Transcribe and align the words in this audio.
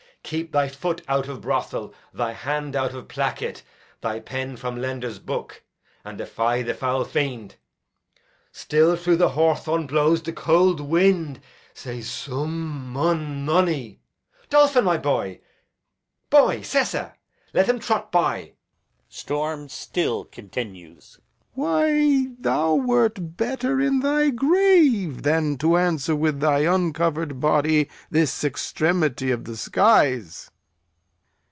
Keep 0.23 0.53
thy 0.53 0.69
foot 0.69 1.01
out 1.09 1.27
of 1.27 1.41
brothel, 1.41 1.93
thy 2.13 2.31
hand 2.31 2.73
out 2.73 2.93
of 2.93 3.09
placket, 3.09 3.63
thy 3.99 4.21
pen 4.21 4.55
from 4.55 4.77
lender's 4.77 5.19
book, 5.19 5.61
and 6.05 6.17
defy 6.17 6.61
the 6.61 6.73
foul 6.73 7.03
fiend. 7.03 7.57
Still 8.53 8.95
through 8.95 9.17
the 9.17 9.29
hawthorn 9.29 9.87
blows 9.87 10.21
the 10.21 10.31
cold 10.31 10.79
wind; 10.79 11.41
says 11.73 12.09
suum, 12.09 12.87
mun, 12.93 13.17
hey, 13.17 13.25
no, 13.25 13.45
nonny. 13.59 13.99
Dolphin 14.49 14.85
my 14.85 14.97
boy, 14.97 15.41
my 16.31 16.39
boy, 16.39 16.57
sessa! 16.61 17.15
let 17.53 17.67
him 17.67 17.79
trot 17.79 18.09
by. 18.09 18.53
Storm 19.09 19.67
still. 19.67 20.29
Lear. 20.37 20.97
Why, 21.53 22.27
thou 22.39 22.75
wert 22.75 23.35
better 23.35 23.81
in 23.81 23.99
thy 23.99 24.29
grave 24.29 25.23
than 25.23 25.57
to 25.57 25.75
answer 25.75 26.15
with 26.15 26.39
thy 26.39 26.59
uncover'd 26.59 27.41
body 27.41 27.89
this 28.09 28.45
extremity 28.45 29.29
of 29.31 29.43
the 29.43 29.57
skies. 29.57 30.49